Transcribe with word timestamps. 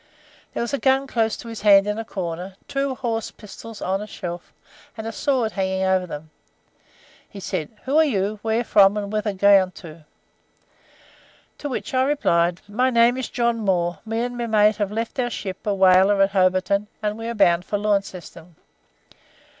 There 0.55 0.63
was 0.63 0.73
a 0.73 0.79
gun 0.79 1.05
close 1.05 1.37
to 1.37 1.47
his 1.47 1.61
hand 1.61 1.85
in 1.85 1.99
a 1.99 2.03
corner, 2.03 2.55
two 2.67 2.95
horse 2.95 3.29
pistols 3.29 3.83
on 3.83 4.01
a 4.01 4.07
shelf, 4.07 4.51
and 4.97 5.05
a 5.05 5.11
sword 5.11 5.51
hanging 5.51 5.83
over 5.83 6.07
them. 6.07 6.31
He 7.29 7.39
said: 7.39 7.69
'Who 7.83 7.97
are 7.97 8.03
you, 8.03 8.39
where 8.41 8.63
from, 8.63 8.97
and 8.97 9.13
whither 9.13 9.35
bound?' 9.35 9.75
to 9.75 11.69
which 11.69 11.93
I 11.93 12.01
replied: 12.01 12.61
"'My 12.67 12.89
name 12.89 13.15
is 13.15 13.29
John 13.29 13.59
Moore; 13.59 13.99
me 14.03 14.21
and 14.21 14.35
my 14.35 14.47
mate 14.47 14.77
have 14.77 14.91
left 14.91 15.19
our 15.19 15.29
ship, 15.29 15.67
a 15.67 15.75
whaler, 15.75 16.19
at 16.23 16.31
Hobarton, 16.31 16.87
and 17.03 17.15
we 17.15 17.27
are 17.27 17.35
bound 17.35 17.63
for 17.65 17.77
Launceston.' 17.77 18.55